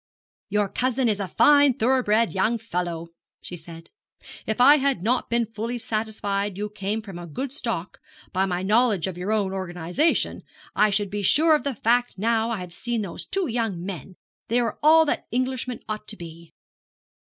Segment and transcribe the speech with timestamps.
[0.49, 3.09] 'Your cousin is a fine thoroughbred young fellow,'
[3.43, 3.91] she said.
[4.47, 7.99] 'If I had not been fully satisfied you came from a good stock,
[8.33, 10.41] by my knowledge of your own organisation,
[10.75, 14.15] I should be sure of the fact now I have seen those two young men.
[14.47, 16.51] They are all that Englishmen ought to be.'